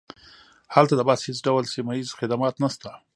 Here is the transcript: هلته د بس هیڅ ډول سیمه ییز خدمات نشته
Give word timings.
هلته 0.75 0.93
د 0.97 1.01
بس 1.09 1.19
هیڅ 1.27 1.39
ډول 1.47 1.63
سیمه 1.73 1.93
ییز 1.97 2.09
خدمات 2.19 2.55
نشته 2.63 2.91